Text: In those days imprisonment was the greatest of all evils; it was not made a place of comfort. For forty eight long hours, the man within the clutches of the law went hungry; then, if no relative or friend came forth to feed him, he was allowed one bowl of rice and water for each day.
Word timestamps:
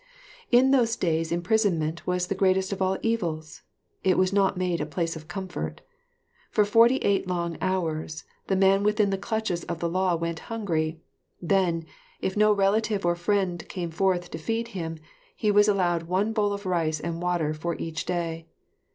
In 0.51 0.71
those 0.71 0.95
days 0.95 1.31
imprisonment 1.31 2.07
was 2.07 2.25
the 2.25 2.33
greatest 2.33 2.73
of 2.73 2.81
all 2.81 2.97
evils; 3.03 3.61
it 4.03 4.17
was 4.17 4.33
not 4.33 4.57
made 4.57 4.81
a 4.81 4.85
place 4.87 5.15
of 5.15 5.27
comfort. 5.27 5.81
For 6.49 6.65
forty 6.65 6.95
eight 7.05 7.27
long 7.27 7.55
hours, 7.61 8.23
the 8.47 8.55
man 8.55 8.81
within 8.81 9.11
the 9.11 9.17
clutches 9.19 9.63
of 9.65 9.77
the 9.77 9.87
law 9.87 10.15
went 10.15 10.39
hungry; 10.49 11.01
then, 11.39 11.85
if 12.19 12.35
no 12.35 12.51
relative 12.51 13.05
or 13.05 13.13
friend 13.15 13.63
came 13.69 13.91
forth 13.91 14.31
to 14.31 14.39
feed 14.39 14.69
him, 14.69 14.97
he 15.35 15.51
was 15.51 15.67
allowed 15.67 16.07
one 16.07 16.33
bowl 16.33 16.51
of 16.51 16.65
rice 16.65 16.99
and 16.99 17.21
water 17.21 17.53
for 17.53 17.75
each 17.75 18.05
day. 18.05 18.47